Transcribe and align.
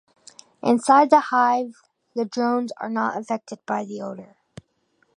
Inside 0.63 1.11
the 1.11 1.19
hive, 1.19 1.83
the 2.15 2.25
drones 2.25 2.71
are 2.81 2.89
not 2.89 3.19
affected 3.19 3.63
by 3.67 3.85
the 3.85 4.01
odor. 4.01 4.35